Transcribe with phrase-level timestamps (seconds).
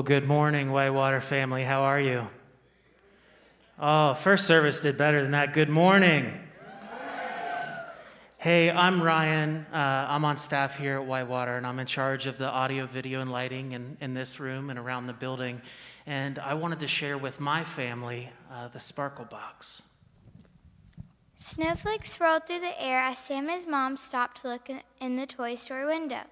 [0.00, 1.62] Well, good morning, Whitewater family.
[1.62, 2.26] How are you?
[3.78, 5.52] Oh, first service did better than that.
[5.52, 6.32] Good morning.
[8.38, 9.66] Hey, I'm Ryan.
[9.70, 13.20] Uh, I'm on staff here at Whitewater, and I'm in charge of the audio, video,
[13.20, 15.60] and lighting in, in this room and around the building.
[16.06, 19.82] And I wanted to share with my family uh, the Sparkle Box.
[21.36, 25.26] Snowflakes swirled through the air as Sam and his mom stopped to look in the
[25.26, 26.22] toy store window.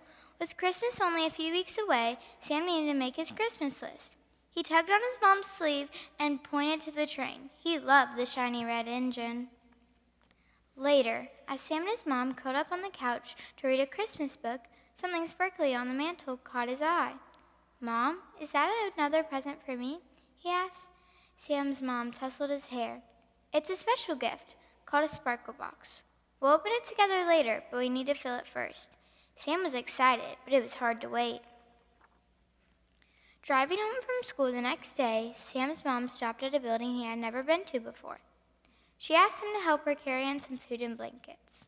[0.40, 4.16] With Christmas only a few weeks away, Sam needed to make his Christmas list.
[4.50, 7.50] He tugged on his mom's sleeve and pointed to the train.
[7.58, 9.48] He loved the shiny red engine.
[10.76, 14.36] Later, as Sam and his mom curled up on the couch to read a Christmas
[14.36, 14.60] book,
[14.94, 17.14] something sparkly on the mantel caught his eye.
[17.80, 19.98] Mom, is that another present for me?
[20.36, 20.86] he asked.
[21.36, 23.02] Sam's mom tousled his hair.
[23.52, 24.54] It's a special gift
[24.86, 26.02] called a sparkle box.
[26.40, 28.90] We'll open it together later, but we need to fill it first.
[29.38, 31.42] Sam was excited, but it was hard to wait.
[33.42, 37.18] Driving home from school the next day, Sam's mom stopped at a building he had
[37.18, 38.18] never been to before.
[38.98, 41.64] She asked him to help her carry in some food and blankets.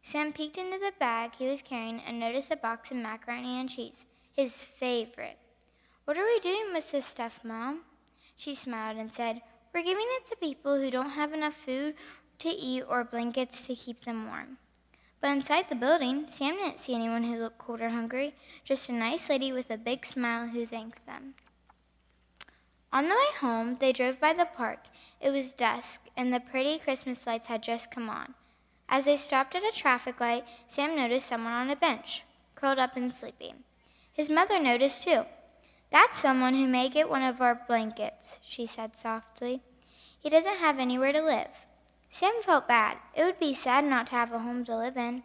[0.00, 3.68] Sam peeked into the bag he was carrying and noticed a box of macaroni and
[3.68, 5.38] cheese, his favorite.
[6.04, 7.80] What are we doing with this stuff, Mom?
[8.36, 9.42] She smiled and said,
[9.74, 11.96] We're giving it to people who don't have enough food
[12.38, 14.58] to eat or blankets to keep them warm.
[15.20, 18.92] But inside the building, Sam didn't see anyone who looked cold or hungry, just a
[18.92, 21.34] nice lady with a big smile who thanked them.
[22.92, 24.86] On the way home, they drove by the park.
[25.20, 28.34] It was dusk, and the pretty Christmas lights had just come on.
[28.88, 32.22] As they stopped at a traffic light, Sam noticed someone on a bench,
[32.54, 33.64] curled up and sleeping.
[34.12, 35.24] His mother noticed too.
[35.90, 39.62] That's someone who may get one of our blankets, she said softly.
[40.18, 41.48] He doesn't have anywhere to live.
[42.18, 42.96] Sam felt bad.
[43.14, 45.22] It would be sad not to have a home to live in.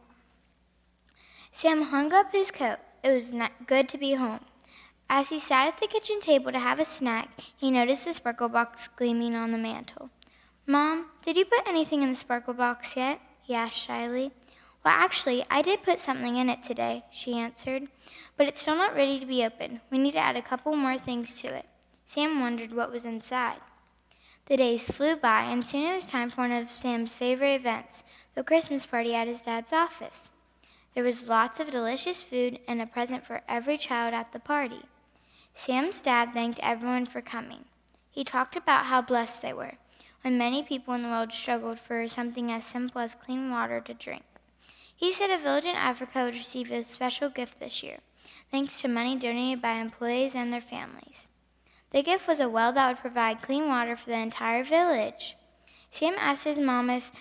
[1.51, 2.77] Sam hung up his coat.
[3.03, 3.33] It was
[3.65, 4.41] good to be home.
[5.09, 8.47] As he sat at the kitchen table to have a snack, he noticed the sparkle
[8.47, 10.11] box gleaming on the mantel.
[10.67, 13.19] Mom, did you put anything in the sparkle box yet?
[13.41, 14.31] he asked shyly.
[14.85, 17.87] Well, actually, I did put something in it today, she answered,
[18.37, 19.79] but it's still not ready to be opened.
[19.89, 21.65] We need to add a couple more things to it.
[22.05, 23.61] Sam wondered what was inside.
[24.47, 28.03] The days flew by, and soon it was time for one of Sam's favorite events,
[28.35, 30.29] the Christmas party at his dad's office.
[30.93, 34.81] There was lots of delicious food and a present for every child at the party.
[35.55, 37.63] Sam's dad thanked everyone for coming.
[38.11, 39.75] He talked about how blessed they were,
[40.23, 43.93] when many people in the world struggled for something as simple as clean water to
[43.93, 44.23] drink.
[44.93, 47.99] He said a village in Africa would receive a special gift this year,
[48.51, 51.27] thanks to money donated by employees and their families.
[51.93, 55.37] The gift was a well that would provide clean water for the entire village.
[55.91, 57.11] Sam asked his mom if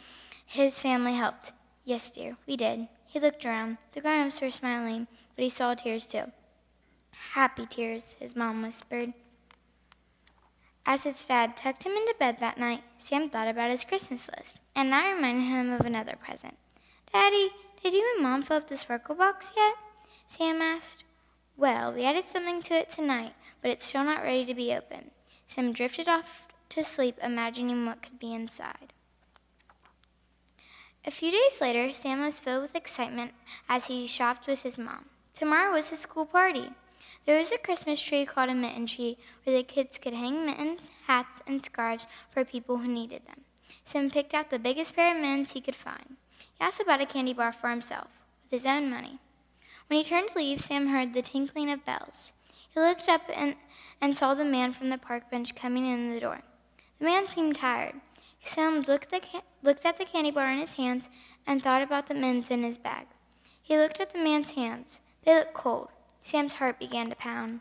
[0.47, 1.53] his family helped.
[1.85, 2.89] Yes, dear, we did.
[3.07, 3.77] He looked around.
[3.93, 6.33] The grown ups were smiling, but he saw tears too.
[7.35, 9.13] Happy tears, his mom whispered.
[10.87, 14.61] As his dad tucked him into bed that night, Sam thought about his Christmas list,
[14.75, 16.57] and that reminded him of another present.
[17.13, 17.51] Daddy,
[17.83, 19.75] did you and Mom fill up the sparkle box yet?
[20.27, 21.05] Sam asked.
[21.57, 25.13] Well, we added something to it tonight, but it's still not ready to be opened.
[25.47, 28.93] Sam drifted off to sleep, imagining what could be inside.
[31.05, 33.33] A few days later, Sam was filled with excitement
[33.69, 35.07] as he shopped with his mom.
[35.35, 36.71] Tomorrow was his school party.
[37.25, 40.91] There was a Christmas tree called a mitten tree where the kids could hang mittens,
[41.07, 43.43] hats, and scarves for people who needed them.
[43.85, 46.17] Sam picked out the biggest pair of mittens he could find.
[46.59, 48.09] He also bought a candy bar for himself
[48.45, 49.19] with his own money.
[49.89, 52.33] When he turned to leave, Sam heard the tinkling of bells.
[52.75, 53.57] He looked up and,
[54.01, 56.41] and saw the man from the park bench coming in the door.
[56.99, 57.95] The man seemed tired.
[58.45, 59.13] Sam looked,
[59.63, 61.09] looked at the candy bar in his hands
[61.47, 63.07] and thought about the mints in his bag.
[63.63, 65.01] He looked at the man's hands.
[65.25, 65.89] They looked cold.
[66.25, 67.61] Sam's heart began to pound.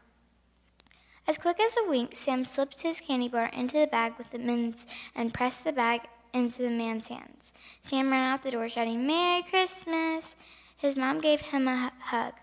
[1.28, 4.40] As quick as a wink, Sam slipped his candy bar into the bag with the
[4.40, 4.86] mints
[5.16, 6.02] and pressed the bag
[6.34, 7.54] into the man's hands.
[7.82, 10.36] Sam ran out the door shouting, Merry Christmas!
[10.78, 12.34] His mom gave him a hug.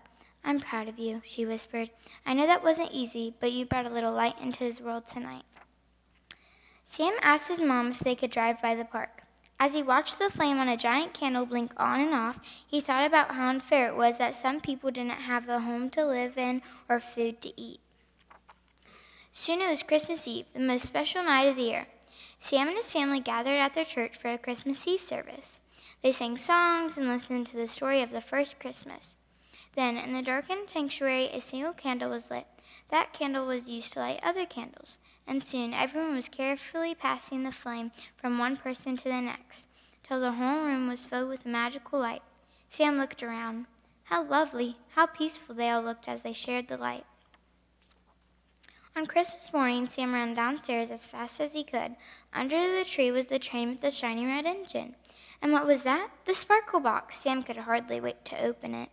[0.49, 1.91] I'm proud of you, she whispered.
[2.25, 5.43] I know that wasn't easy, but you brought a little light into his world tonight.
[6.83, 9.21] Sam asked his mom if they could drive by the park.
[9.59, 13.05] As he watched the flame on a giant candle blink on and off, he thought
[13.05, 16.63] about how unfair it was that some people didn't have a home to live in
[16.89, 17.79] or food to eat.
[19.31, 21.85] Soon it was Christmas Eve, the most special night of the year.
[22.41, 25.59] Sam and his family gathered at their church for a Christmas Eve service.
[26.01, 29.18] They sang songs and listened to the story of the first Christmas.
[29.79, 32.45] Then, in the darkened sanctuary, a single candle was lit.
[32.89, 37.53] That candle was used to light other candles, and soon everyone was carefully passing the
[37.53, 39.67] flame from one person to the next,
[40.03, 42.23] till the whole room was filled with a magical light.
[42.69, 43.67] Sam looked around.
[44.03, 47.05] How lovely, how peaceful they all looked as they shared the light.
[48.97, 51.95] On Christmas morning, Sam ran downstairs as fast as he could.
[52.33, 54.97] Under the tree was the train with the shiny red engine.
[55.41, 56.09] And what was that?
[56.25, 57.17] The sparkle box.
[57.19, 58.89] Sam could hardly wait to open it.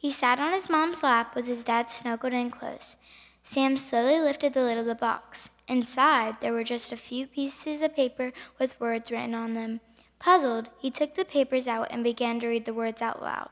[0.00, 2.94] He sat on his mom's lap with his dad snuggled in close.
[3.42, 5.48] Sam slowly lifted the lid of the box.
[5.66, 9.80] Inside, there were just a few pieces of paper with words written on them.
[10.20, 13.50] Puzzled, he took the papers out and began to read the words out loud.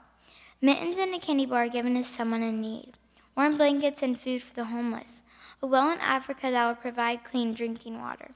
[0.61, 2.93] Mittens and a candy bar given to someone in need.
[3.37, 5.23] Warm blankets and food for the homeless.
[5.63, 8.31] A well in Africa that would provide clean drinking water.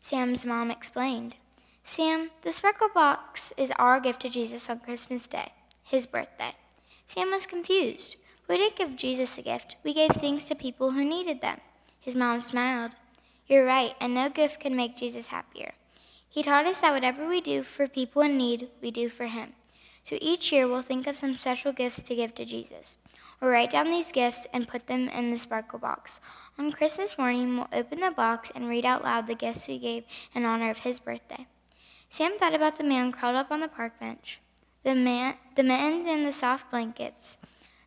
[0.00, 1.36] Sam's mom explained.
[1.84, 5.52] Sam, the sparkle box is our gift to Jesus on Christmas Day,
[5.82, 6.54] his birthday.
[7.12, 8.14] Sam was confused.
[8.46, 11.58] We didn't give Jesus a gift, we gave things to people who needed them.
[11.98, 12.92] His mom smiled.
[13.48, 15.72] You're right, and no gift can make Jesus happier.
[16.28, 19.54] He taught us that whatever we do for people in need, we do for him.
[20.04, 22.96] So each year we'll think of some special gifts to give to Jesus.
[23.40, 26.20] We'll write down these gifts and put them in the sparkle box.
[26.60, 30.04] On Christmas morning, we'll open the box and read out loud the gifts we gave
[30.32, 31.48] in honor of his birthday.
[32.08, 34.38] Sam thought about the man curled up on the park bench,
[34.82, 37.36] the, man, the mittens and the soft blankets,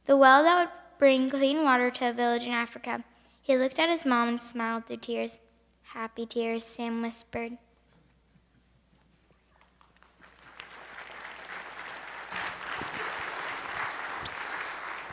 [0.06, 3.04] the well that would bring clean water to a village in Africa.
[3.42, 5.40] He looked at his mom and smiled through tears.
[5.84, 7.58] Happy tears, Sam whispered.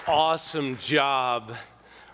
[0.06, 1.55] Awesome job.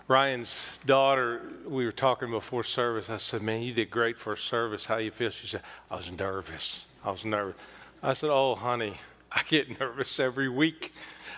[0.07, 0.53] Ryan's
[0.85, 3.09] daughter, we were talking before service.
[3.09, 4.85] I said, Man, you did great for service.
[4.85, 5.29] How you feel?
[5.29, 6.85] She said, I was nervous.
[7.03, 7.55] I was nervous.
[8.01, 8.97] I said, Oh, honey,
[9.31, 10.93] I get nervous every week.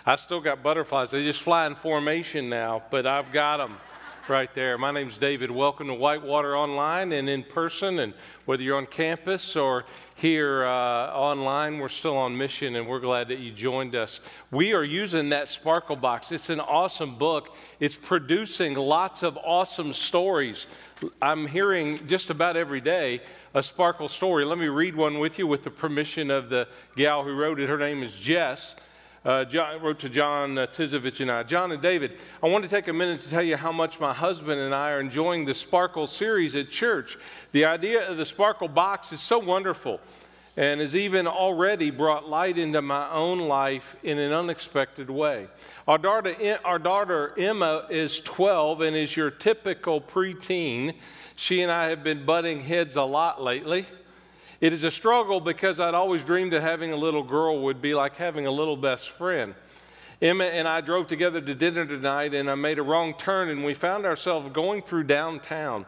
[0.06, 1.10] I still got butterflies.
[1.10, 3.76] They just fly in formation now, but I've got them
[4.30, 4.78] right there.
[4.78, 5.50] My name's David.
[5.50, 7.98] Welcome to Whitewater Online and in person.
[7.98, 13.00] And whether you're on campus or here uh, online, we're still on mission and we're
[13.00, 14.20] glad that you joined us.
[14.52, 16.30] We are using that Sparkle Box.
[16.30, 20.68] It's an awesome book, it's producing lots of awesome stories.
[21.20, 23.22] I'm hearing just about every day
[23.52, 24.44] a Sparkle story.
[24.44, 27.68] Let me read one with you with the permission of the gal who wrote it.
[27.68, 28.76] Her name is Jess
[29.24, 31.42] uh, John, wrote to John uh, Tizovich and I.
[31.42, 34.14] John and David, I want to take a minute to tell you how much my
[34.14, 37.18] husband and I are enjoying the Sparkle series at church.
[37.52, 40.00] The idea of the Sparkle box is so wonderful
[40.56, 45.48] and has even already brought light into my own life in an unexpected way.
[45.86, 50.94] Our daughter, our daughter Emma is 12 and is your typical preteen.
[51.36, 53.86] She and I have been butting heads a lot lately.
[54.60, 57.94] It is a struggle because I'd always dreamed that having a little girl would be
[57.94, 59.54] like having a little best friend.
[60.20, 63.64] Emma and I drove together to dinner tonight, and I made a wrong turn, and
[63.64, 65.86] we found ourselves going through downtown.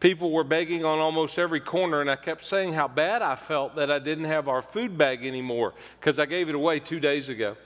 [0.00, 3.76] People were begging on almost every corner, and I kept saying how bad I felt
[3.76, 7.28] that I didn't have our food bag anymore because I gave it away two days
[7.28, 7.56] ago.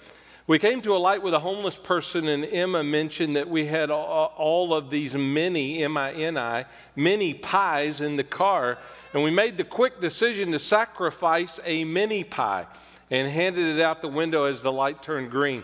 [0.46, 3.90] We came to a light with a homeless person, and Emma mentioned that we had
[3.90, 8.78] all of these mini, M I N I, mini pies in the car
[9.12, 12.66] and we made the quick decision to sacrifice a mini pie
[13.10, 15.62] and handed it out the window as the light turned green.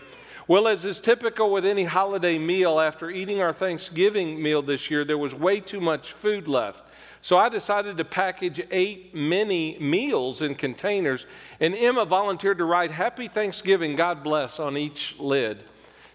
[0.49, 5.05] Well, as is typical with any holiday meal, after eating our Thanksgiving meal this year,
[5.05, 6.81] there was way too much food left.
[7.21, 11.27] So I decided to package eight mini meals in containers,
[11.59, 15.59] and Emma volunteered to write Happy Thanksgiving, God bless on each lid.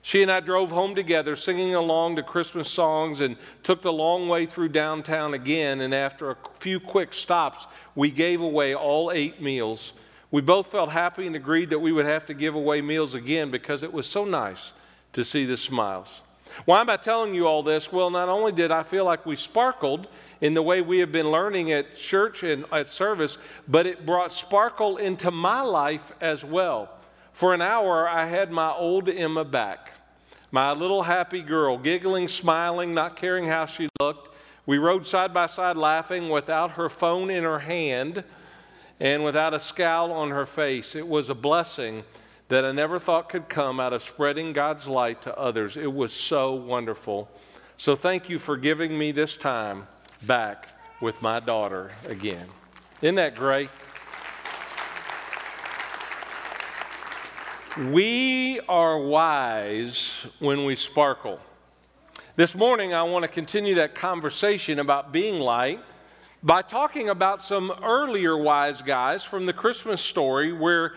[0.03, 4.27] She and I drove home together, singing along to Christmas songs, and took the long
[4.27, 5.81] way through downtown again.
[5.81, 9.93] And after a few quick stops, we gave away all eight meals.
[10.35, 13.53] We both felt happy and agreed that we would have to give away meals again
[13.53, 14.73] because it was so nice
[15.13, 16.23] to see the smiles.
[16.65, 17.93] Why am I telling you all this?
[17.93, 20.09] Well, not only did I feel like we sparkled
[20.41, 23.39] in the way we have been learning at church and at service,
[23.69, 26.91] but it brought sparkle into my life as well.
[27.33, 29.93] For an hour, I had my old Emma back,
[30.51, 34.35] my little happy girl, giggling, smiling, not caring how she looked.
[34.67, 38.25] We rode side by side laughing without her phone in her hand
[39.01, 40.95] and without a scowl on her face.
[40.95, 42.05] It was a blessing
[42.49, 45.77] that I never thought could come out of spreading God's light to others.
[45.77, 47.29] It was so wonderful.
[47.77, 49.87] So thank you for giving me this time
[50.23, 50.69] back
[51.01, 52.47] with my daughter again.
[53.03, 53.71] Isn't that great?
[57.91, 61.41] We are wise when we sparkle.
[62.37, 65.81] This morning, I want to continue that conversation about being light
[66.45, 70.93] by talking about some earlier wise guys from the Christmas story where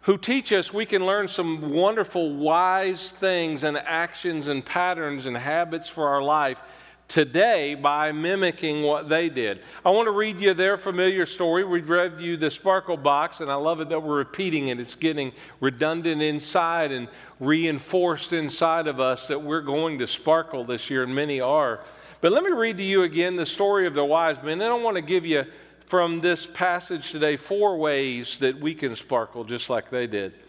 [0.00, 5.36] who teach us we can learn some wonderful wise things and actions and patterns and
[5.36, 6.62] habits for our life
[7.08, 9.60] today by mimicking what they did.
[9.84, 11.62] I want to read you their familiar story.
[11.62, 14.80] We read you the sparkle box, and I love it that we're repeating it.
[14.80, 20.88] It's getting redundant inside and reinforced inside of us that we're going to sparkle this
[20.88, 21.80] year, and many are.
[22.20, 24.60] But let me read to you again the story of the wise men.
[24.60, 25.44] And I want to give you
[25.86, 30.32] from this passage today four ways that we can sparkle just like they did.
[30.32, 30.40] It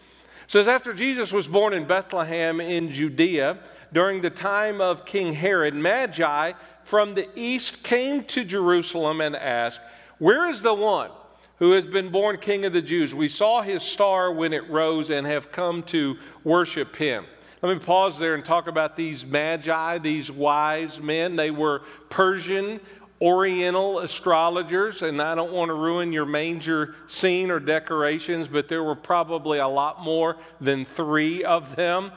[0.47, 3.57] says, After Jesus was born in Bethlehem in Judea,
[3.93, 9.81] during the time of King Herod, Magi from the east came to Jerusalem and asked,
[10.19, 11.11] Where is the one
[11.59, 13.13] who has been born King of the Jews?
[13.13, 17.25] We saw his star when it rose and have come to worship him.
[17.67, 21.35] Let me pause there and talk about these magi, these wise men.
[21.35, 22.79] They were Persian
[23.21, 28.85] Oriental astrologers, and I don't want to ruin your manger scene or decorations, but there
[28.85, 32.13] were probably a lot more than three of them,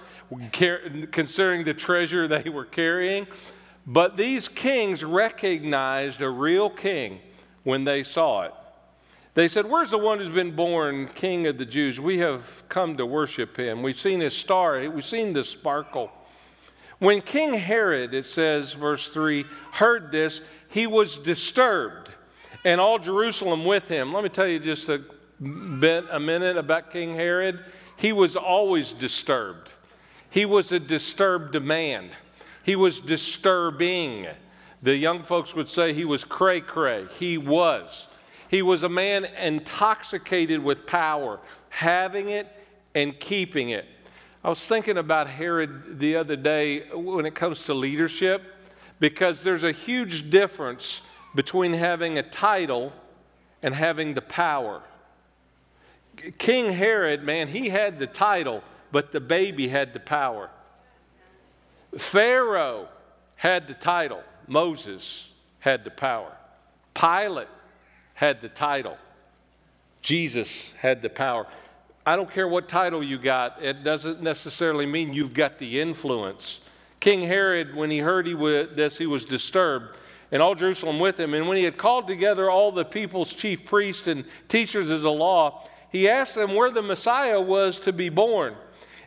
[1.11, 3.27] considering the treasure they were carrying.
[3.85, 7.19] But these kings recognized a real king
[7.65, 8.55] when they saw it.
[9.35, 12.01] They said, Where's the one who's been born king of the Jews?
[12.01, 13.83] We have come to worship him.
[13.83, 16.11] We've seen his star, we've seen the sparkle.
[16.99, 22.11] When King Herod, it says, verse 3, heard this, he was disturbed,
[22.63, 24.13] and all Jerusalem with him.
[24.13, 25.03] Let me tell you just a
[25.79, 27.65] bit, a minute about King Herod.
[27.97, 29.71] He was always disturbed.
[30.29, 32.11] He was a disturbed man.
[32.65, 34.27] He was disturbing.
[34.83, 37.07] The young folks would say he was cray cray.
[37.19, 38.09] He was.
[38.51, 41.39] He was a man intoxicated with power,
[41.69, 42.49] having it
[42.97, 43.87] and keeping it.
[44.43, 48.43] I was thinking about Herod the other day when it comes to leadership,
[48.99, 51.01] because there's a huge difference
[51.33, 52.93] between having a title
[53.63, 54.83] and having the power.
[56.39, 60.51] King Herod, man, he had the title, but the baby had the power.
[61.97, 62.89] Pharaoh
[63.37, 65.31] had the title, Moses
[65.61, 66.33] had the power.
[66.95, 67.47] Pilate
[68.21, 68.99] had the title,
[70.03, 71.47] Jesus had the power.
[72.05, 76.61] I don't care what title you got, it doesn't necessarily mean you've got the influence.
[77.01, 79.97] King Herod, when he heard he would, this, he was disturbed,
[80.31, 81.33] and all Jerusalem with him.
[81.33, 85.11] And when he had called together all the people's chief priests and teachers of the
[85.11, 88.55] law, he asked them where the Messiah was to be born.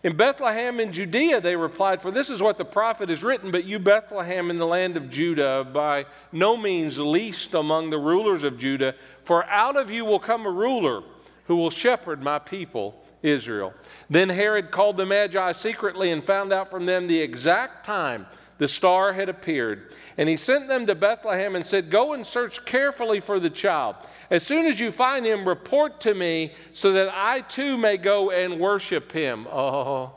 [0.03, 3.63] In Bethlehem in Judea, they replied, For this is what the prophet has written, but
[3.63, 8.59] you, Bethlehem, in the land of Judah, by no means least among the rulers of
[8.59, 11.03] Judah, for out of you will come a ruler
[11.45, 13.73] who will shepherd my people Israel.
[14.09, 18.27] Then Herod called the Magi secretly and found out from them the exact time
[18.63, 19.91] the star had appeared.
[20.17, 23.97] And he sent them to Bethlehem and said, Go and search carefully for the child.
[24.31, 28.31] As soon as you find him, report to me so that I too may go
[28.31, 29.47] and worship him.
[29.51, 30.13] Oh,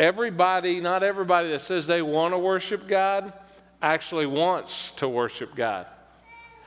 [0.00, 3.32] everybody, not everybody that says they want to worship God,
[3.80, 5.86] actually wants to worship God.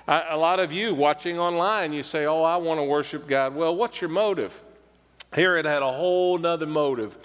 [0.08, 3.54] A lot of you watching online, you say, Oh, I want to worship God.
[3.54, 4.58] Well, what's your motive?
[5.34, 7.18] Herod had a whole nother motive,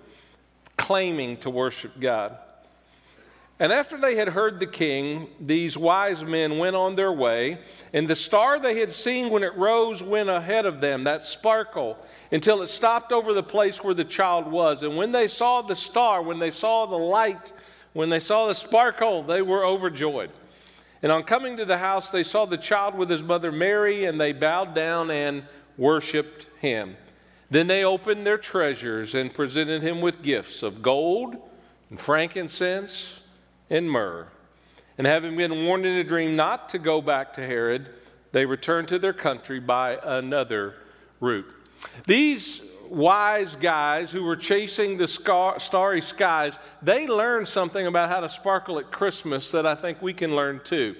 [0.76, 2.36] claiming to worship God.
[3.60, 7.58] And after they had heard the king, these wise men went on their way,
[7.92, 11.98] and the star they had seen when it rose went ahead of them, that sparkle,
[12.32, 14.82] until it stopped over the place where the child was.
[14.82, 17.52] And when they saw the star, when they saw the light,
[17.92, 20.30] when they saw the sparkle, they were overjoyed.
[21.02, 24.18] And on coming to the house, they saw the child with his mother Mary, and
[24.18, 25.42] they bowed down and
[25.76, 26.96] worshiped him.
[27.50, 31.36] Then they opened their treasures and presented him with gifts of gold
[31.90, 33.19] and frankincense
[33.70, 34.26] and myrrh.
[34.98, 37.88] And having been warned in a dream not to go back to Herod,
[38.32, 40.74] they returned to their country by another
[41.20, 41.50] route.
[42.06, 48.28] These wise guys who were chasing the starry skies, they learned something about how to
[48.28, 50.96] sparkle at Christmas that I think we can learn too.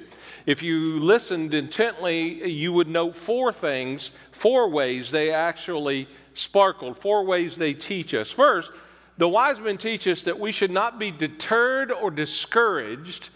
[0.47, 7.25] If you listened intently, you would note four things, four ways they actually sparkled, four
[7.25, 8.31] ways they teach us.
[8.31, 8.73] First,
[9.21, 13.29] the wise men teach us that we should not be deterred or discouraged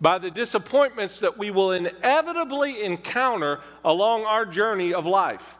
[0.00, 5.56] by the disappointments that we will inevitably encounter along our journey of life.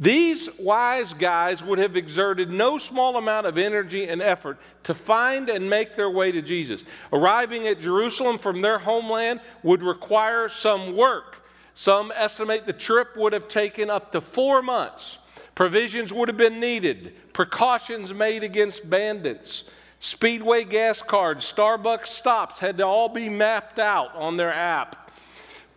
[0.00, 5.50] These wise guys would have exerted no small amount of energy and effort to find
[5.50, 6.82] and make their way to Jesus.
[7.12, 11.44] Arriving at Jerusalem from their homeland would require some work.
[11.74, 15.18] Some estimate the trip would have taken up to four months.
[15.56, 19.64] Provisions would have been needed, precautions made against bandits.
[19.98, 25.10] Speedway gas cards, Starbucks stops had to all be mapped out on their app.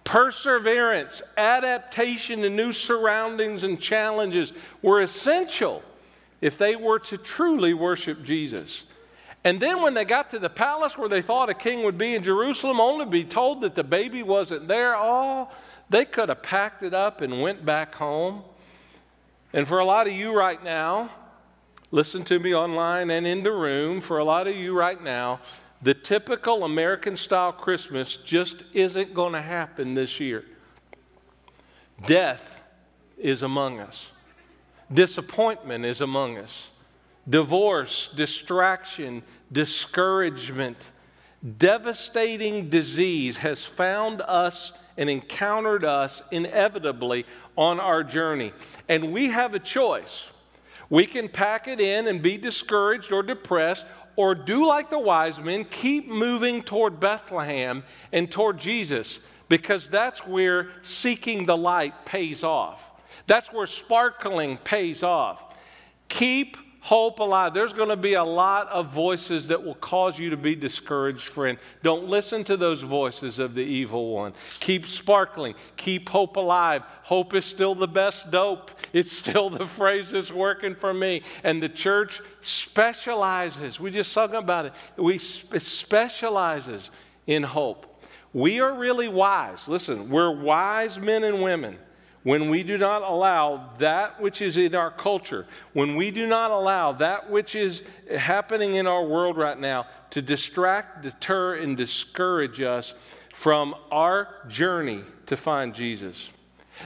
[0.03, 5.81] Perseverance, adaptation to new surroundings and challenges were essential
[6.41, 8.83] if they were to truly worship Jesus.
[9.45, 12.15] And then when they got to the palace where they thought a king would be
[12.15, 15.50] in Jerusalem, only to be told that the baby wasn't there, oh,
[15.89, 18.43] they could have packed it up and went back home.
[19.53, 21.10] And for a lot of you right now,
[21.91, 25.39] listen to me online and in the room, for a lot of you right now,
[25.82, 30.46] the typical American style Christmas just isn't going to happen this year.
[32.06, 32.62] Death
[33.18, 34.08] is among us,
[34.94, 36.70] disappointment is among us,
[37.27, 40.91] divorce, distraction, discouragement,
[41.58, 47.25] devastating disease has found us and encountered us inevitably
[47.58, 48.51] on our journey.
[48.88, 50.27] And we have a choice.
[50.89, 53.86] We can pack it in and be discouraged or depressed,
[54.18, 60.27] or do like the wise men, keep moving toward Bethlehem and toward Jesus, because that's
[60.27, 62.91] where seeking the light pays off.
[63.25, 65.56] That's where sparkling pays off.
[66.10, 67.53] Keep hope alive.
[67.53, 71.27] There's going to be a lot of voices that will cause you to be discouraged,
[71.27, 71.57] friend.
[71.83, 74.33] Don't listen to those voices of the evil one.
[74.59, 75.55] Keep sparkling.
[75.77, 76.83] Keep hope alive.
[77.03, 78.71] Hope is still the best dope.
[78.93, 81.24] It's still the phrase that's working for me.
[81.43, 83.79] And the church specializes.
[83.79, 84.74] We just sung about it.
[84.98, 86.91] We specializes
[87.27, 87.86] in hope.
[88.31, 89.67] We are really wise.
[89.67, 91.77] Listen, we're wise men and women
[92.24, 96.52] when we do not allow that which is in our culture, when we do not
[96.52, 97.82] allow that which is
[98.16, 102.94] happening in our world right now to distract, deter, and discourage us
[103.34, 106.30] from our journey to find Jesus.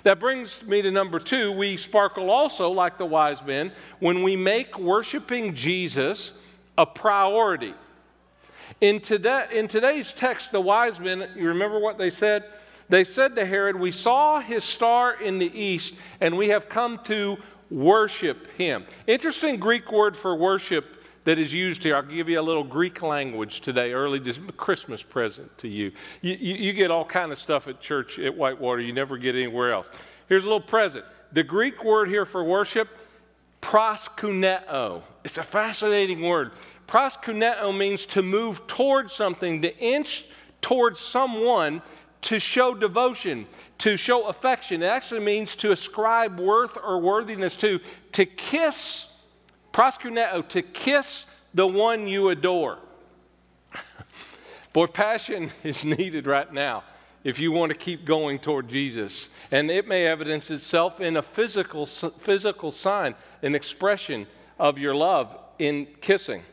[0.03, 1.51] That brings me to number two.
[1.51, 6.31] We sparkle also, like the wise men, when we make worshiping Jesus
[6.77, 7.73] a priority.
[8.81, 12.43] In, today, in today's text, the wise men, you remember what they said?
[12.89, 16.99] They said to Herod, We saw his star in the east, and we have come
[17.05, 17.37] to
[17.69, 18.85] worship him.
[19.07, 21.95] Interesting Greek word for worship that is used here.
[21.95, 24.19] I'll give you a little Greek language today, early
[24.57, 25.91] Christmas present to you.
[26.21, 29.35] You, you, you get all kind of stuff at church at Whitewater you never get
[29.35, 29.87] anywhere else.
[30.27, 31.05] Here's a little present.
[31.31, 32.89] The Greek word here for worship,
[33.61, 35.01] proskuneo.
[35.23, 36.51] It's a fascinating word.
[36.87, 40.25] Proskuneo means to move towards something, to inch
[40.61, 41.81] towards someone
[42.23, 43.45] to show devotion,
[43.79, 44.81] to show affection.
[44.81, 47.79] It actually means to ascribe worth or worthiness to,
[48.13, 49.07] to kiss,
[49.71, 52.79] proskuneo, to kiss the one you adore.
[54.73, 56.83] Boy, passion is needed right now
[57.23, 59.29] if you want to keep going toward Jesus.
[59.51, 64.27] And it may evidence itself in a physical, physical sign, an expression
[64.59, 66.43] of your love in kissing.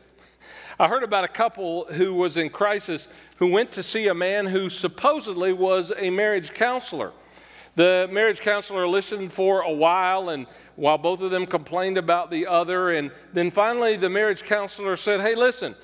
[0.81, 4.47] I heard about a couple who was in crisis who went to see a man
[4.47, 7.11] who supposedly was a marriage counselor.
[7.75, 12.47] The marriage counselor listened for a while, and while both of them complained about the
[12.47, 15.75] other, and then finally the marriage counselor said, Hey, listen,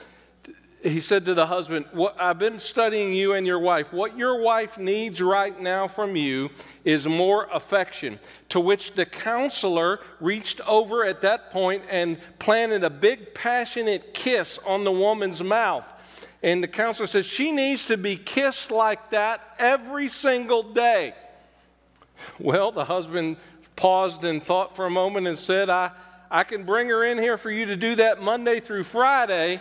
[0.84, 1.86] he said to the husband,
[2.20, 3.92] I've been studying you and your wife.
[3.92, 6.50] What your wife needs right now from you
[6.86, 8.20] is more affection.
[8.50, 14.60] To which the counselor reached over at that point and planted a big, passionate kiss
[14.66, 15.92] on the woman's mouth.
[16.44, 21.16] And the counselor says she needs to be kissed like that every single day.
[22.40, 23.38] Well, the husband
[23.76, 25.92] paused and thought for a moment and said, I,
[26.30, 29.60] I can bring her in here for you to do that Monday through Friday,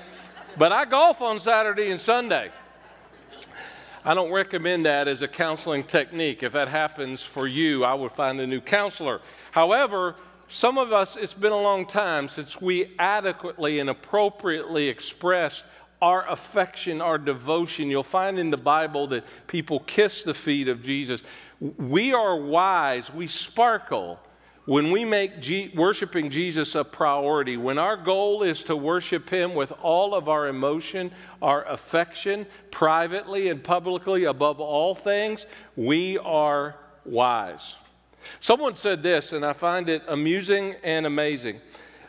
[0.58, 2.50] but I golf on Saturday and Sunday.
[4.04, 6.42] I don't recommend that as a counseling technique.
[6.42, 9.20] If that happens for you, I would find a new counselor.
[9.50, 10.14] However,
[10.48, 15.64] some of us, it's been a long time since we adequately and appropriately expressed
[16.00, 17.90] our affection, our devotion.
[17.90, 21.24] You'll find in the Bible that people kiss the feet of Jesus.
[21.60, 24.20] We are wise, we sparkle
[24.66, 29.54] when we make G- worshiping Jesus a priority, when our goal is to worship Him
[29.54, 36.74] with all of our emotion, our affection, privately and publicly, above all things, we are
[37.04, 37.76] wise.
[38.40, 41.60] Someone said this, and I find it amusing and amazing.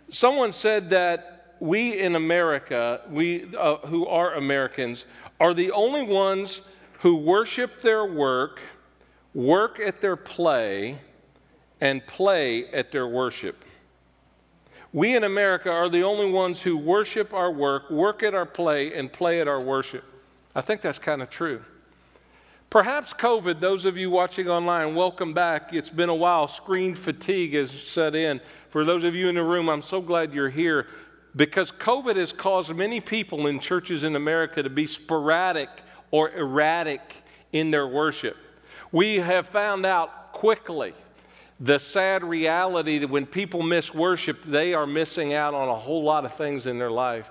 [0.10, 5.06] Someone said that we in America, we uh, who are Americans,
[5.40, 6.62] are the only ones
[7.00, 8.60] who worship their work,
[9.34, 11.00] work at their play,
[11.80, 13.64] and play at their worship.
[14.94, 18.94] We in America are the only ones who worship our work, work at our play,
[18.94, 20.04] and play at our worship.
[20.56, 21.64] I think that's kind of true.
[22.70, 25.72] Perhaps COVID, those of you watching online, welcome back.
[25.72, 26.48] It's been a while.
[26.48, 28.42] Screen fatigue has set in.
[28.70, 30.88] For those of you in the room, I'm so glad you're here
[31.36, 35.70] because COVID has caused many people in churches in America to be sporadic
[36.12, 38.36] or erratic in their worship.
[38.92, 40.94] We have found out quickly
[41.60, 46.04] the sad reality that when people miss worship, they are missing out on a whole
[46.04, 47.30] lot of things in their life.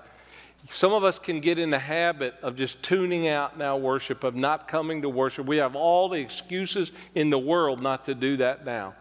[0.69, 4.35] Some of us can get in the habit of just tuning out now worship, of
[4.35, 5.45] not coming to worship.
[5.45, 8.95] We have all the excuses in the world not to do that now.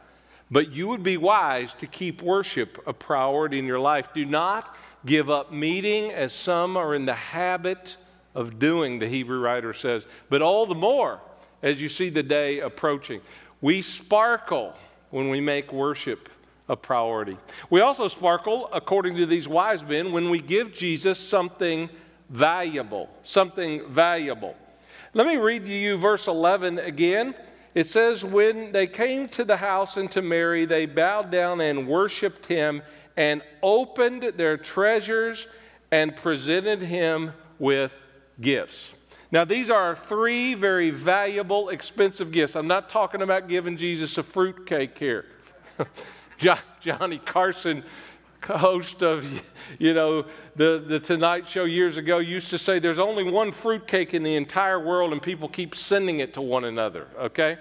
[0.49, 4.11] But you would be wise to keep worship a priority in your life.
[4.15, 7.97] Do not give up meeting as some are in the habit
[8.33, 11.21] of doing, the Hebrew writer says, but all the more
[11.63, 13.21] as you see the day approaching.
[13.61, 14.75] We sparkle
[15.11, 16.29] when we make worship
[16.69, 17.37] a priority.
[17.71, 21.89] We also sparkle, according to these wise men, when we give Jesus something
[22.29, 23.09] valuable.
[23.23, 24.57] Something valuable.
[25.15, 27.35] Let me read to you verse 11 again.
[27.75, 31.87] It says, When they came to the house and to Mary, they bowed down and
[31.87, 32.83] worshiped him
[33.17, 35.47] and opened their treasures
[35.91, 37.95] and presented him with
[38.41, 38.93] gifts.
[39.33, 42.55] Now, these are three very valuable, expensive gifts.
[42.55, 45.27] I'm not talking about giving Jesus a fruitcake here.
[46.81, 47.83] Johnny Carson,
[48.43, 49.27] host of,
[49.79, 54.15] you know, the, the Tonight Show years ago, used to say there's only one fruitcake
[54.15, 57.59] in the entire world and people keep sending it to one another, okay?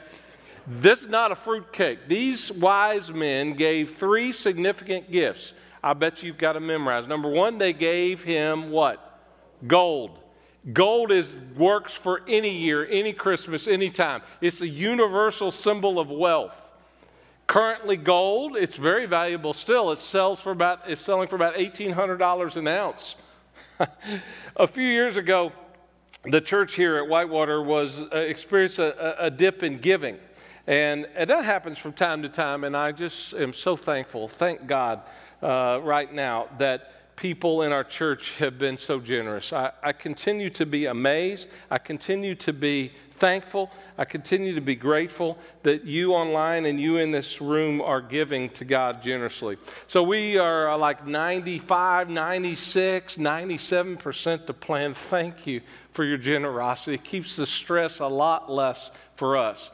[0.67, 2.08] This is not a fruitcake.
[2.08, 5.54] These wise men gave three significant gifts.
[5.84, 7.08] I bet you've got to memorize.
[7.08, 9.19] Number one, they gave him what?
[9.67, 10.19] Gold.
[10.73, 14.21] Gold is works for any year, any Christmas, any time.
[14.41, 16.60] It's a universal symbol of wealth.
[17.45, 19.91] Currently, gold, it's very valuable still.
[19.91, 23.15] It sells for about, it's selling for about $1,800 an ounce.
[24.56, 25.51] a few years ago,
[26.23, 30.17] the church here at Whitewater was uh, experienced a, a, dip in giving.
[30.65, 34.65] And, and, that happens from time to time, and I just am so thankful, thank
[34.65, 35.01] God,
[35.43, 39.54] uh, right now that people in our church have been so generous.
[39.54, 41.47] I, I, continue to be amazed.
[41.71, 43.71] I continue to be thankful.
[43.97, 48.49] I continue to be grateful that you online and you in this room are giving
[48.49, 49.58] to God generously.
[49.88, 54.93] So we are uh, like 95, 96, 97% to plan.
[54.93, 55.62] Thank you
[55.93, 56.95] for your generosity.
[56.95, 59.71] It keeps the stress a lot less for us.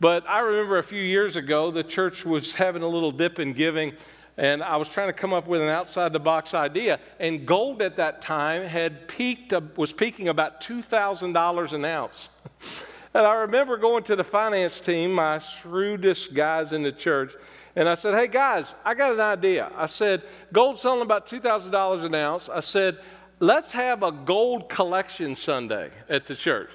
[0.00, 3.52] But I remember a few years ago, the church was having a little dip in
[3.52, 3.92] giving
[4.36, 6.98] and I was trying to come up with an outside the box idea.
[7.18, 12.28] And gold at that time had peaked, was peaking about $2,000 an ounce.
[13.14, 17.32] and I remember going to the finance team, my shrewdest guys in the church,
[17.76, 19.70] and I said, Hey guys, I got an idea.
[19.76, 22.48] I said, Gold's selling about $2,000 an ounce.
[22.48, 22.98] I said,
[23.38, 26.70] Let's have a gold collection Sunday at the church.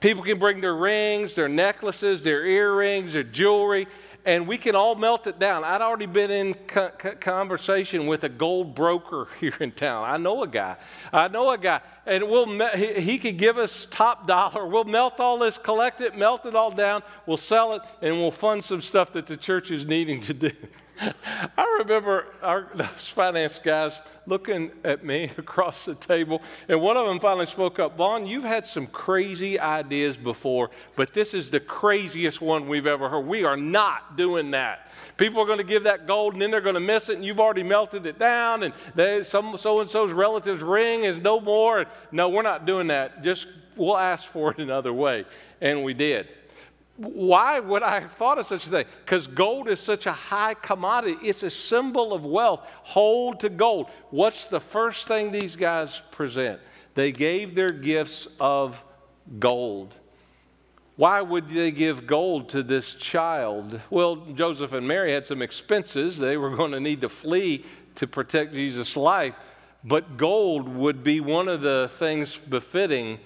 [0.00, 3.86] People can bring their rings, their necklaces, their earrings, their jewelry,
[4.26, 5.62] and we can all melt it down.
[5.62, 10.04] I'd already been in co- conversation with a gold broker here in town.
[10.04, 10.76] I know a guy.
[11.12, 14.66] I know a guy, and we'll me- he, he could give us top dollar.
[14.66, 17.02] We'll melt all this, collect it, melt it all down.
[17.24, 20.50] We'll sell it, and we'll fund some stuff that the church is needing to do.
[21.56, 27.06] I remember our, those finance guys looking at me across the table, and one of
[27.06, 27.96] them finally spoke up.
[27.96, 33.08] Vaughn, you've had some crazy ideas before, but this is the craziest one we've ever
[33.08, 33.26] heard.
[33.26, 34.90] We are not doing that.
[35.16, 37.24] People are going to give that gold, and then they're going to miss it, and
[37.24, 41.40] you've already melted it down, and they, some so and so's relatives' ring is no
[41.40, 41.86] more.
[42.12, 43.22] No, we're not doing that.
[43.22, 45.24] Just we'll ask for it another way,
[45.60, 46.28] and we did.
[46.96, 48.86] Why would I have thought of such a thing?
[49.04, 51.18] Because gold is such a high commodity.
[51.22, 52.66] It's a symbol of wealth.
[52.82, 53.88] Hold to gold.
[54.10, 56.60] What's the first thing these guys present?
[56.94, 58.82] They gave their gifts of
[59.38, 59.94] gold.
[60.96, 63.78] Why would they give gold to this child?
[63.90, 66.16] Well, Joseph and Mary had some expenses.
[66.16, 69.34] They were going to need to flee to protect Jesus' life.
[69.84, 73.18] But gold would be one of the things befitting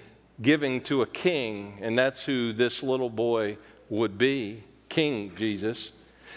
[0.43, 5.93] giving to a king, and that's who this little boy would be King Jesus.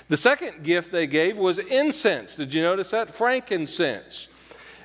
[0.10, 2.36] The second gift they gave was incense.
[2.36, 3.14] Did you notice that?
[3.14, 4.28] Frankincense.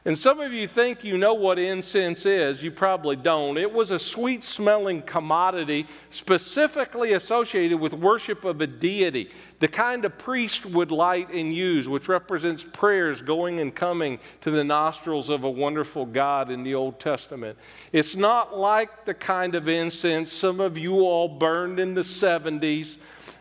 [0.08, 2.62] And some of you think you know what incense is.
[2.62, 3.58] You probably don't.
[3.58, 10.06] It was a sweet smelling commodity specifically associated with worship of a deity, the kind
[10.06, 15.28] a priest would light and use, which represents prayers going and coming to the nostrils
[15.28, 17.58] of a wonderful God in the Old Testament.
[17.92, 22.96] It's not like the kind of incense some of you all burned in the 70s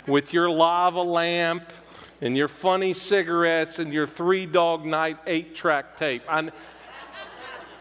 [0.05, 1.71] with your lava lamp
[2.21, 6.23] and your funny cigarettes and your three dog night eight track tape.
[6.27, 6.49] I,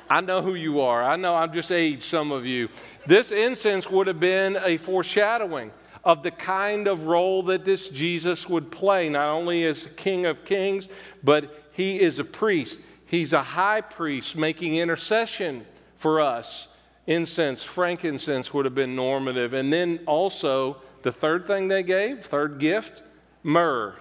[0.09, 1.03] I know who you are.
[1.03, 2.69] I know I've just aged, some of you.
[3.07, 5.73] This incense would have been a foreshadowing
[6.05, 10.45] of the kind of role that this Jesus would play, not only as King of
[10.45, 10.89] Kings,
[11.25, 12.79] but he is a priest.
[13.07, 15.67] He's a high priest making intercession
[15.99, 16.69] for us.
[17.09, 19.53] Incense, frankincense would have been normative.
[19.53, 23.03] And then also, the third thing they gave, third gift,
[23.43, 23.95] myrrh.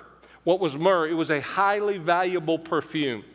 [0.45, 1.07] What was myrrh?
[1.07, 3.25] It was a highly valuable perfume.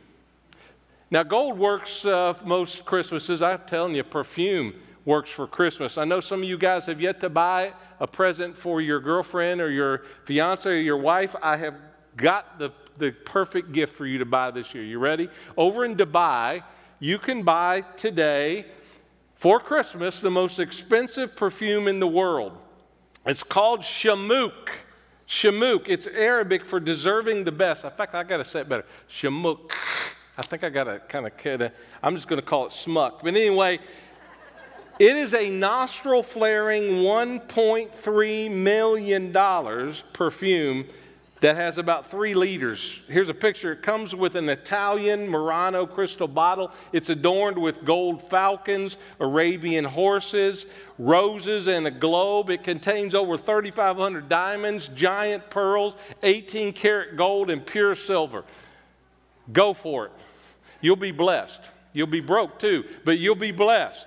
[1.10, 3.42] Now, gold works uh, most Christmases.
[3.42, 5.98] I'm telling you, perfume works for Christmas.
[5.98, 9.60] I know some of you guys have yet to buy a present for your girlfriend
[9.60, 11.34] or your fiance or your wife.
[11.42, 11.74] I have
[12.16, 14.84] got the, the perfect gift for you to buy this year.
[14.84, 15.28] You ready?
[15.56, 16.62] Over in Dubai,
[17.00, 18.66] you can buy today
[19.34, 22.56] for Christmas the most expensive perfume in the world.
[23.26, 24.68] It's called Shamouk.
[25.30, 25.84] Shamouk.
[25.86, 27.84] It's Arabic for deserving the best.
[27.84, 28.84] In fact, I got to say it better.
[29.08, 29.70] Shamouk.
[30.36, 32.72] I think I got to kind of, kind of, I'm just going to call it
[32.72, 33.22] smuck.
[33.22, 33.78] But anyway,
[34.98, 39.32] it is a nostril flaring $1.3 million
[40.12, 40.86] perfume
[41.40, 43.00] that has about three liters.
[43.08, 43.72] Here's a picture.
[43.72, 46.70] It comes with an Italian Murano crystal bottle.
[46.92, 50.66] It's adorned with gold falcons, Arabian horses,
[50.98, 52.50] roses, and a globe.
[52.50, 58.44] It contains over 3,500 diamonds, giant pearls, 18 karat gold, and pure silver.
[59.50, 60.12] Go for it.
[60.82, 61.60] You'll be blessed.
[61.94, 64.06] You'll be broke too, but you'll be blessed.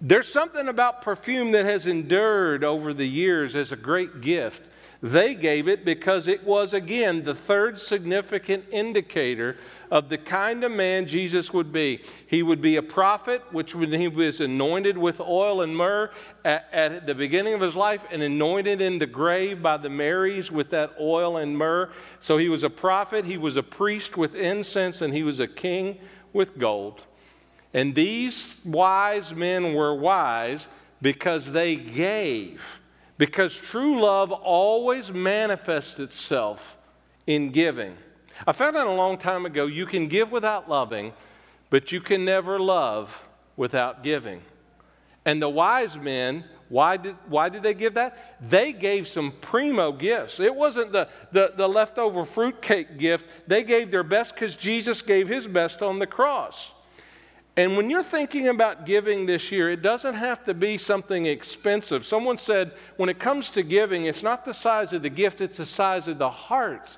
[0.00, 4.62] There's something about perfume that has endured over the years as a great gift.
[5.02, 9.56] They gave it because it was, again, the third significant indicator
[9.90, 12.02] of the kind of man Jesus would be.
[12.26, 16.10] He would be a prophet, which when he was anointed with oil and myrrh
[16.44, 20.52] at, at, the beginning of his life and anointed in the grave by the Marys
[20.52, 21.88] with that oil and myrrh.
[22.20, 25.48] So he was a prophet, he was a priest with incense, and he was a
[25.48, 25.98] king
[26.34, 27.02] with gold.
[27.72, 30.68] And these wise men were wise
[31.00, 32.60] because they gave.
[33.20, 36.78] Because true love always manifests itself
[37.26, 37.94] in giving.
[38.46, 41.12] I found out a long time ago you can give without loving,
[41.68, 43.22] but you can never love
[43.58, 44.40] without giving.
[45.26, 48.38] And the wise men, why did, why did they give that?
[48.40, 50.40] They gave some primo gifts.
[50.40, 53.26] It wasn't the, the, the leftover fruitcake gift.
[53.46, 56.72] They gave their best because Jesus gave his best on the cross.
[57.60, 62.06] And when you're thinking about giving this year, it doesn't have to be something expensive.
[62.06, 65.58] Someone said, when it comes to giving, it's not the size of the gift, it's
[65.58, 66.96] the size of the heart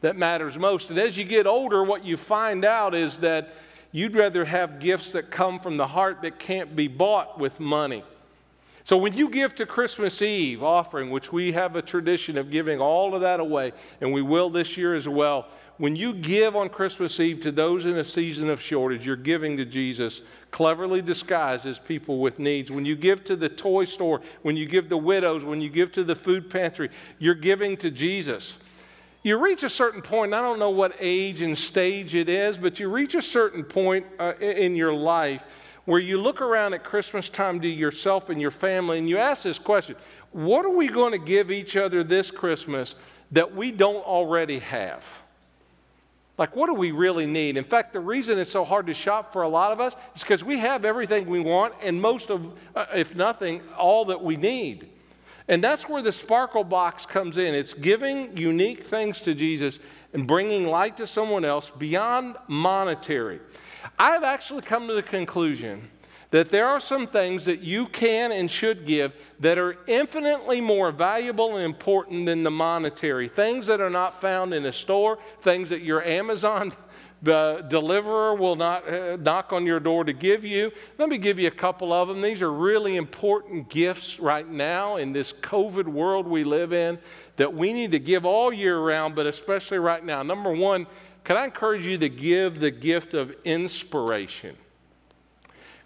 [0.00, 0.90] that matters most.
[0.90, 3.54] And as you get older, what you find out is that
[3.90, 8.04] you'd rather have gifts that come from the heart that can't be bought with money.
[8.84, 12.80] So when you give to Christmas Eve offering, which we have a tradition of giving
[12.80, 16.68] all of that away, and we will this year as well, when you give on
[16.68, 21.66] Christmas Eve to those in a season of shortage, you're giving to Jesus, cleverly disguised
[21.66, 22.70] as people with needs.
[22.70, 25.92] When you give to the toy store, when you give to widows, when you give
[25.92, 28.56] to the food pantry, you're giving to Jesus.
[29.22, 32.80] You reach a certain point, I don't know what age and stage it is, but
[32.80, 35.44] you reach a certain point uh, in your life
[35.84, 39.44] where you look around at Christmas time to yourself and your family and you ask
[39.44, 39.96] this question
[40.32, 42.96] What are we going to give each other this Christmas
[43.30, 45.04] that we don't already have?
[46.38, 47.56] Like, what do we really need?
[47.56, 50.22] In fact, the reason it's so hard to shop for a lot of us is
[50.22, 52.46] because we have everything we want and most of,
[52.76, 54.88] uh, if nothing, all that we need.
[55.48, 57.54] And that's where the sparkle box comes in.
[57.54, 59.80] It's giving unique things to Jesus
[60.12, 63.40] and bringing light to someone else beyond monetary.
[63.98, 65.88] I've actually come to the conclusion
[66.30, 70.90] that there are some things that you can and should give that are infinitely more
[70.90, 73.28] valuable and important than the monetary.
[73.28, 76.72] Things that are not found in a store, things that your Amazon
[77.22, 80.70] the deliverer will not uh, knock on your door to give you.
[80.98, 82.20] Let me give you a couple of them.
[82.20, 86.98] These are really important gifts right now in this COVID world we live in
[87.36, 90.22] that we need to give all year round, but especially right now.
[90.22, 90.86] Number one,
[91.24, 94.56] can I encourage you to give the gift of inspiration?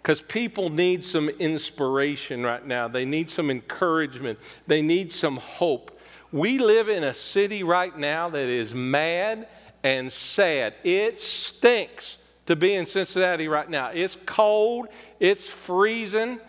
[0.03, 2.89] Because people need some inspiration right now.
[2.89, 4.37] They need some encouragement.
[4.67, 5.97] They need some hope.
[6.33, 9.47] We live in a city right now that is mad
[9.81, 10.73] and sad.
[10.83, 13.91] It stinks to be in Cincinnati right now.
[13.93, 14.89] It's cold,
[15.21, 16.41] it's freezing.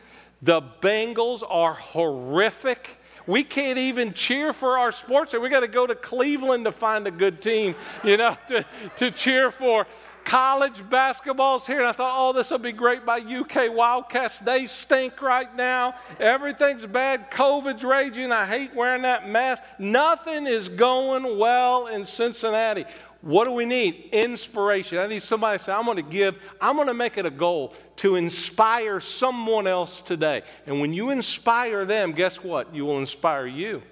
[0.42, 2.98] The Bengals are horrific.
[3.26, 5.32] We can't even cheer for our sports.
[5.32, 9.12] We got to go to Cleveland to find a good team, you know, to, to
[9.12, 9.86] cheer for
[10.24, 11.78] college basketball's here.
[11.78, 14.38] And I thought, oh, this will be great by UK Wildcats.
[14.40, 15.94] They stink right now.
[16.18, 17.30] Everything's bad.
[17.30, 18.32] COVID's raging.
[18.32, 19.62] I hate wearing that mask.
[19.78, 22.84] Nothing is going well in Cincinnati.
[23.20, 24.10] What do we need?
[24.12, 24.98] Inspiration.
[24.98, 27.30] I need somebody to say, I'm going to give, I'm going to make it a
[27.30, 30.42] goal to inspire someone else today.
[30.66, 32.74] And when you inspire them, guess what?
[32.74, 33.82] You will inspire you.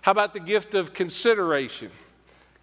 [0.00, 1.90] How about the gift of consideration?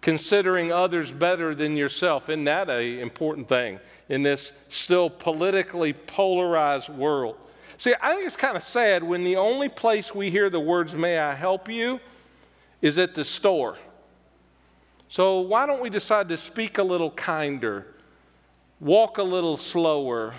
[0.00, 2.28] Considering others better than yourself.
[2.28, 7.36] Isn't that an important thing in this still politically polarized world?
[7.78, 10.94] See, I think it's kind of sad when the only place we hear the words,
[10.94, 12.00] May I help you,
[12.82, 13.78] is at the store.
[15.08, 17.86] So, why don't we decide to speak a little kinder
[18.80, 20.34] walk a little slower,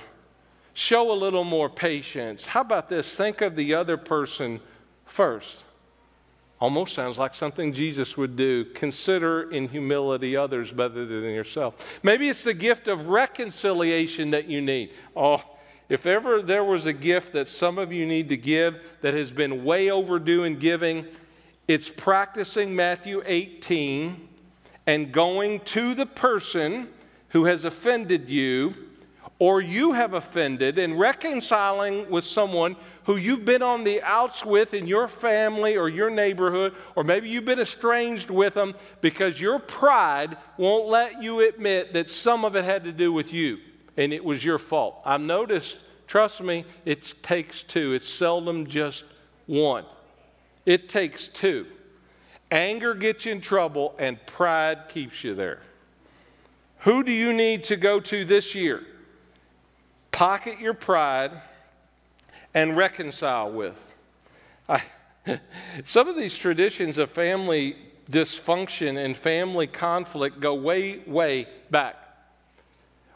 [0.74, 2.48] show a little more patience.
[2.48, 3.14] How about this?
[3.14, 4.60] Think of the other person
[5.06, 5.64] first.
[6.62, 8.66] Almost sounds like something Jesus would do.
[8.66, 12.00] Consider in humility others better than yourself.
[12.04, 14.92] Maybe it's the gift of reconciliation that you need.
[15.16, 15.44] Oh,
[15.90, 19.32] if ever there was a gift that some of you need to give that has
[19.32, 21.08] been way overdue in giving,
[21.68, 24.30] it's practicing Matthew 18
[24.86, 26.90] and going to the person
[27.30, 28.76] who has offended you
[29.40, 34.74] or you have offended and reconciling with someone who you've been on the outs with
[34.74, 39.60] in your family or your neighborhood, or maybe you've been estranged with them because your
[39.60, 43.58] pride won't let you admit that some of it had to do with you
[43.98, 45.02] and it was your fault.
[45.06, 47.94] I've noticed, trust me, it takes two.
[47.94, 49.04] It's seldom just
[49.48, 49.86] one.
[50.66, 51.66] It takes two.
[52.50, 55.62] Anger gets you in trouble, and pride keeps you there.
[56.80, 58.84] Who do you need to go to this year?
[60.12, 61.32] Pocket your pride
[62.54, 63.88] and reconcile with.
[64.68, 64.82] I,
[65.86, 67.76] some of these traditions of family
[68.10, 71.98] dysfunction and family conflict go way, way back.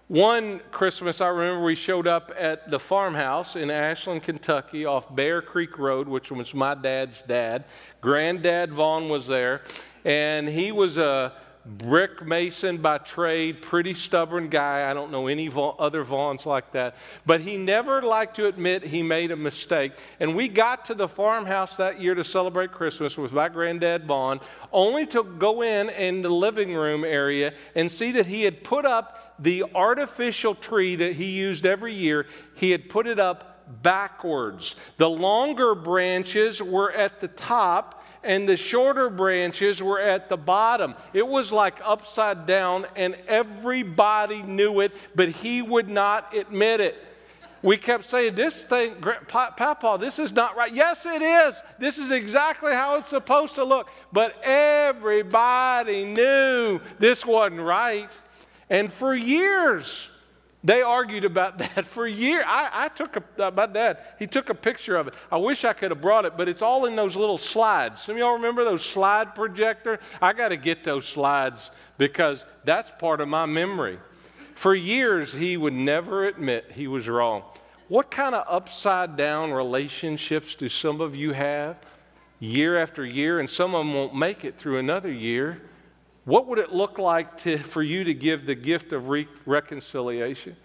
[0.07, 5.41] One Christmas, I remember we showed up at the farmhouse in Ashland, Kentucky, off Bear
[5.41, 7.65] Creek Road, which was my dad's dad.
[8.01, 9.63] Granddad Vaughn was there,
[10.03, 11.33] and he was a
[11.65, 14.89] brick mason by trade, pretty stubborn guy.
[14.89, 16.95] I don't know any other Vaughns like that.
[17.25, 19.93] But he never liked to admit he made a mistake.
[20.19, 24.39] And we got to the farmhouse that year to celebrate Christmas with my granddad Vaughn,
[24.71, 28.85] only to go in in the living room area and see that he had put
[28.85, 34.75] up the artificial tree that he used every year, he had put it up backwards.
[34.97, 40.95] The longer branches were at the top and the shorter branches were at the bottom.
[41.13, 46.95] It was like upside down, and everybody knew it, but he would not admit it.
[47.61, 48.95] We kept saying, This thing,
[49.27, 50.73] Papa, this is not right.
[50.73, 51.61] Yes, it is.
[51.79, 53.89] This is exactly how it's supposed to look.
[54.11, 58.09] But everybody knew this wasn't right.
[58.69, 60.09] And for years,
[60.65, 62.43] they argued about that for years.
[62.45, 65.15] I, I took a, uh, my dad, he took a picture of it.
[65.31, 68.01] I wish I could have brought it, but it's all in those little slides.
[68.01, 69.99] Some of y'all remember those slide projector?
[70.21, 73.99] I got to get those slides because that's part of my memory.
[74.55, 77.43] For years, he would never admit he was wrong.
[77.87, 81.77] What kind of upside down relationships do some of you have
[82.39, 85.61] year after year, and some of them won't make it through another year?
[86.25, 90.55] What would it look like to, for you to give the gift of re- reconciliation?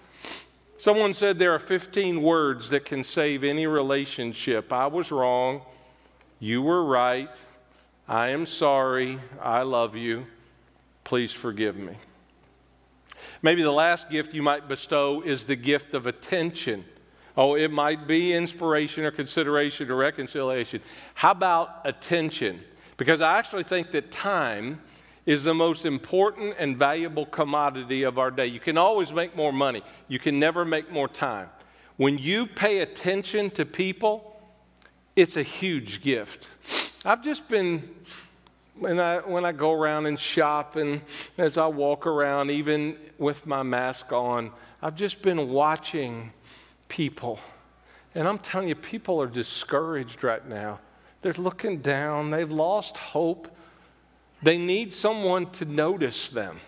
[0.78, 4.72] Someone said there are 15 words that can save any relationship.
[4.72, 5.60] I was wrong.
[6.38, 7.28] You were right.
[8.08, 9.20] I am sorry.
[9.42, 10.26] I love you.
[11.04, 11.94] Please forgive me.
[13.42, 16.86] Maybe the last gift you might bestow is the gift of attention.
[17.36, 20.80] Oh, it might be inspiration or consideration or reconciliation.
[21.14, 22.60] How about attention?
[22.96, 24.80] Because I actually think that time
[25.26, 28.46] is the most important and valuable commodity of our day.
[28.46, 31.48] You can always make more money, you can never make more time.
[31.96, 34.40] When you pay attention to people,
[35.16, 36.48] it's a huge gift.
[37.04, 37.88] I've just been,
[38.74, 41.02] when I, when I go around and shop and
[41.36, 46.32] as I walk around, even with my mask on, I've just been watching
[46.88, 47.38] people.
[48.14, 50.80] And I'm telling you, people are discouraged right now.
[51.22, 53.54] They're looking down, they've lost hope.
[54.42, 56.58] They need someone to notice them.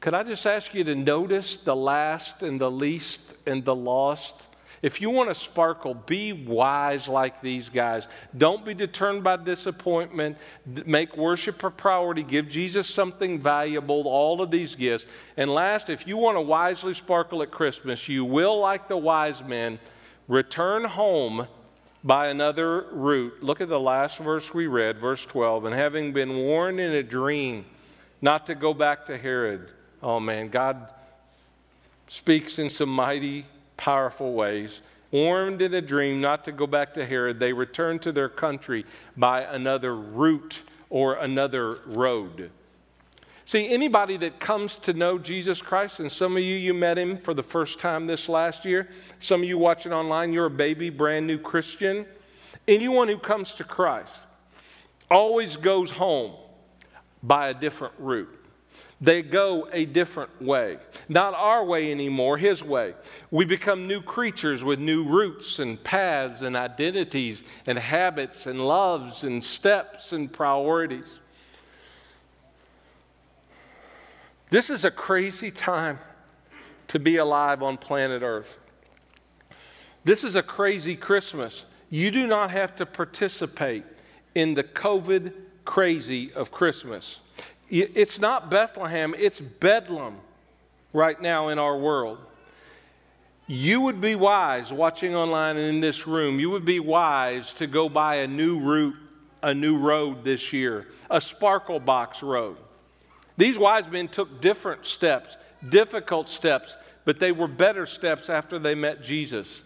[0.00, 4.48] Could I just ask you to notice the last and the least and the lost?
[4.82, 8.08] If you want to sparkle, be wise like these guys.
[8.36, 10.36] Don't be deterred by disappointment.
[10.66, 12.24] Make worship a priority.
[12.24, 15.06] Give Jesus something valuable, all of these gifts.
[15.36, 19.40] And last, if you want to wisely sparkle at Christmas, you will, like the wise
[19.44, 19.78] men,
[20.26, 21.46] return home
[22.04, 23.42] by another route.
[23.42, 25.66] Look at the last verse we read, verse 12.
[25.66, 27.64] And having been warned in a dream
[28.20, 29.68] not to go back to Herod.
[30.02, 30.88] Oh man, God
[32.08, 33.46] speaks in some mighty,
[33.76, 34.80] powerful ways.
[35.10, 38.86] Warned in a dream not to go back to Herod, they returned to their country
[39.16, 42.50] by another route or another road.
[43.44, 47.18] See, anybody that comes to know Jesus Christ, and some of you, you met him
[47.18, 48.88] for the first time this last year.
[49.18, 52.06] Some of you watching online, you're a baby, brand new Christian.
[52.68, 54.14] Anyone who comes to Christ
[55.10, 56.34] always goes home
[57.22, 58.38] by a different route.
[59.00, 60.78] They go a different way.
[61.08, 62.94] Not our way anymore, His way.
[63.32, 69.24] We become new creatures with new roots and paths and identities and habits and loves
[69.24, 71.18] and steps and priorities.
[74.52, 75.98] This is a crazy time.
[76.88, 78.54] to be alive on planet Earth.
[80.04, 81.64] This is a crazy Christmas.
[81.88, 83.84] You do not have to participate
[84.34, 85.32] in the COVID
[85.64, 87.20] crazy of Christmas.
[87.70, 90.16] It's not Bethlehem, it's Bedlam
[90.92, 92.18] right now in our world.
[93.46, 97.66] You would be wise watching online and in this room, you would be wise to
[97.66, 98.96] go by a new route,
[99.42, 102.58] a new road this year, a sparkle box road.
[103.36, 105.36] These wise men took different steps,
[105.68, 109.62] difficult steps, but they were better steps after they met Jesus.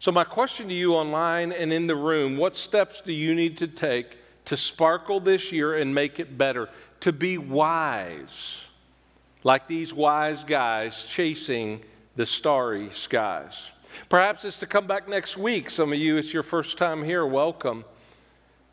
[0.00, 3.58] So, my question to you online and in the room what steps do you need
[3.58, 6.68] to take to sparkle this year and make it better?
[7.00, 8.64] To be wise,
[9.42, 11.82] like these wise guys chasing
[12.16, 13.70] the starry skies.
[14.08, 15.70] Perhaps it's to come back next week.
[15.70, 17.24] Some of you, it's your first time here.
[17.26, 17.84] Welcome.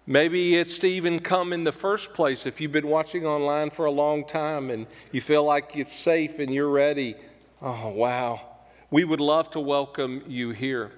[0.08, 3.86] Maybe it's to even come in the first place if you've been watching online for
[3.86, 7.16] a long time and you feel like it's safe and you're ready.
[7.62, 8.42] Oh, wow.
[8.90, 10.92] We would love to welcome you here.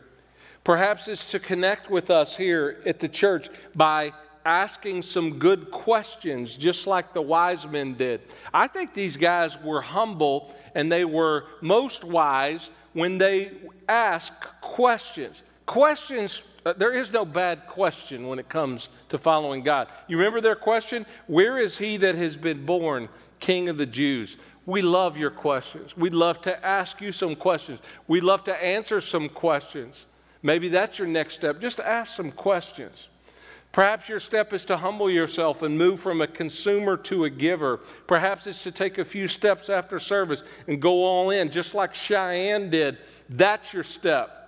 [0.64, 4.14] Perhaps it's to connect with us here at the church by
[4.46, 8.22] asking some good questions, just like the wise men did.
[8.54, 13.52] I think these guys were humble and they were most wise when they
[13.90, 15.44] asked questions.
[15.66, 19.90] Questions, Uh, there is no bad question when it comes to following God.
[20.08, 21.06] You remember their question?
[21.28, 23.10] Where is he that has been born
[23.40, 24.38] King of the Jews?
[24.66, 25.98] We love your questions.
[25.98, 27.80] We'd love to ask you some questions.
[28.08, 30.06] We'd love to answer some questions.
[30.42, 31.60] Maybe that's your next step.
[31.60, 33.08] Just ask some questions.
[33.74, 37.78] Perhaps your step is to humble yourself and move from a consumer to a giver.
[38.08, 41.96] Perhaps it's to take a few steps after service and go all in, just like
[41.96, 43.00] Cheyenne did.
[43.30, 44.43] That's your step.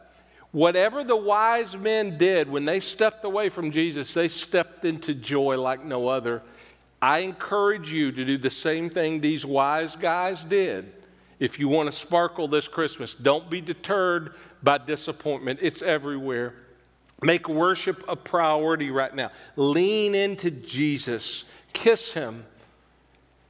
[0.56, 5.58] Whatever the wise men did when they stepped away from Jesus, they stepped into joy
[5.58, 6.44] like no other.
[7.02, 10.94] I encourage you to do the same thing these wise guys did.
[11.40, 16.54] If you want to sparkle this Christmas, don't be deterred by disappointment, it's everywhere.
[17.22, 19.32] Make worship a priority right now.
[19.58, 21.44] Lean into Jesus.
[21.74, 22.46] Kiss him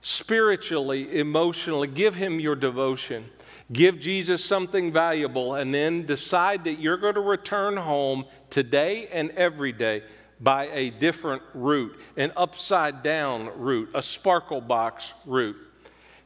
[0.01, 1.88] spiritually, emotionally.
[1.88, 3.30] Give him your devotion.
[3.72, 9.32] Give Jesus something valuable and then decide that you're going to return home today and
[9.32, 10.03] every day
[10.39, 15.55] by a different route, an upside down route, a sparkle box route.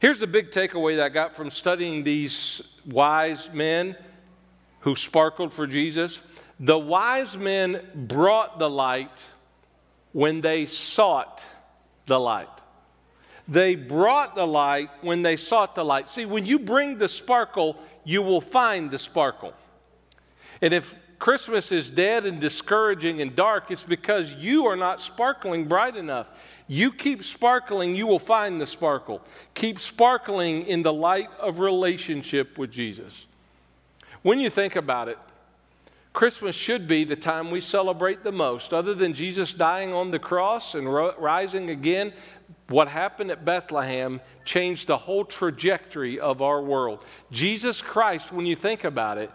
[0.00, 3.96] Here's the big takeaway that I got from studying these wise men
[4.80, 6.20] who sparkled for Jesus.
[6.58, 9.24] The wise men brought the light
[10.12, 11.44] when they sought
[12.06, 12.48] the light.
[13.50, 16.08] They brought the light when they sought the light.
[16.08, 19.54] See, when you bring the sparkle, you will find the sparkle.
[20.62, 25.66] And if Christmas is dead and discouraging and dark, it's because you are not sparkling
[25.66, 26.28] bright enough.
[26.68, 29.20] You keep sparkling, you will find the sparkle.
[29.54, 33.26] Keep sparkling in the light of relationship with Jesus.
[34.22, 35.18] When you think about it,
[36.12, 38.72] Christmas should be the time we celebrate the most.
[38.72, 42.12] Other than Jesus dying on the cross and rising again,
[42.70, 47.00] what happened at Bethlehem changed the whole trajectory of our world.
[47.32, 49.30] Jesus Christ, when you think about it,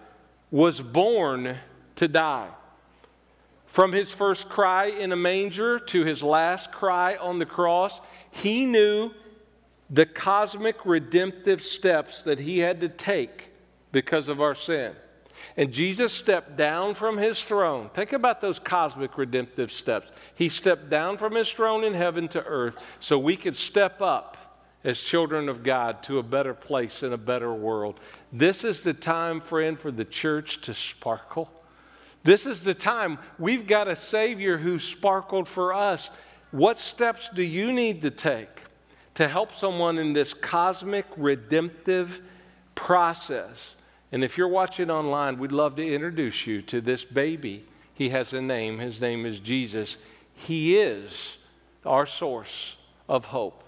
[0.52, 1.58] was born
[1.98, 2.50] to die.
[3.66, 8.00] From his first cry in a manger to his last cry on the cross,
[8.32, 9.12] he knew
[9.90, 13.50] the cosmic redemptive steps that he had to take
[13.92, 14.96] because of our sin.
[15.58, 17.90] And Jesus stepped down from his throne.
[17.94, 20.12] Think about those cosmic redemptive steps.
[20.36, 24.38] He stepped down from his throne in heaven to earth so we could step up
[24.84, 28.00] as children of God to a better place in a better world.
[28.32, 31.52] This is the time, friend, for the church to sparkle.
[32.24, 33.20] This is the time.
[33.38, 36.10] We've got a Savior who sparkled for us.
[36.52, 38.62] What steps do you need to take
[39.16, 42.22] to help someone in this cosmic redemptive
[42.74, 43.75] process?
[44.12, 47.66] And if you're watching online, we'd love to introduce you to this baby.
[47.94, 48.80] He has a name.
[48.80, 49.98] His name is Jesus.
[50.34, 51.38] He is
[51.86, 52.76] our source
[53.08, 53.64] of hope.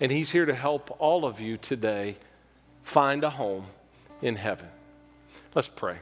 [0.00, 2.16] And He's here to help all of you today
[2.82, 3.66] find a home
[4.22, 4.68] in heaven.
[5.54, 5.96] Let's pray.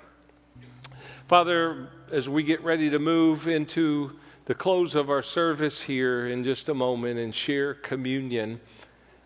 [1.27, 4.13] Father, as we get ready to move into
[4.47, 8.61] the close of our service here in just a moment and share communion,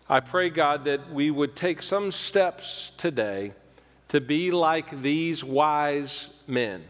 [0.09, 3.53] I pray, God, that we would take some steps today
[4.13, 6.83] to be like these wise men.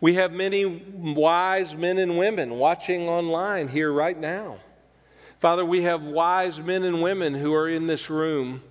[0.00, 4.60] We have many wise men and women watching online here right now.
[5.40, 8.62] Father, we have wise men and women who are in this room.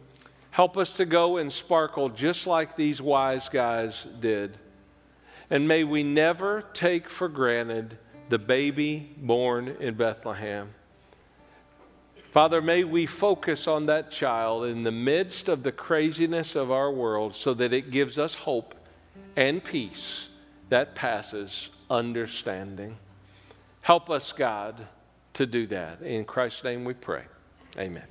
[0.50, 4.58] Help us to go and sparkle just like these wise guys did.
[5.52, 10.74] And may we never take for granted the baby born in Bethlehem.
[12.36, 16.92] Father, may we focus on that child in the midst of the craziness of our
[16.92, 18.76] world so that it gives us hope
[19.38, 20.28] and peace
[20.68, 22.98] that passes understanding.
[23.80, 24.86] Help us, God,
[25.36, 26.02] to do that.
[26.02, 27.24] In Christ's name we pray.
[27.80, 28.04] Amen.